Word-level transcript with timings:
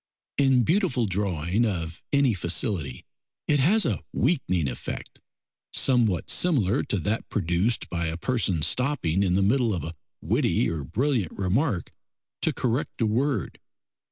In 0.39 0.63
beautiful 0.63 1.05
drawing 1.05 1.63
of 1.63 2.01
any 2.11 2.33
facility 2.33 3.05
it 3.47 3.59
has 3.59 3.85
a 3.85 4.01
weakening 4.11 4.67
effect, 4.67 5.21
somewhat 5.73 6.31
similar 6.31 6.81
to 6.85 6.97
that 6.97 7.29
produced 7.29 7.87
by 7.87 8.07
a 8.07 8.17
person 8.17 8.63
stopping 8.63 9.21
in 9.21 9.35
the 9.35 9.43
middle 9.43 9.75
of 9.75 9.83
a 9.83 9.93
witty 10.19 10.67
or 10.71 10.83
brilliant 10.83 11.33
remark 11.37 11.91
to 12.41 12.51
correct 12.51 12.99
a 12.99 13.05
word. 13.05 13.59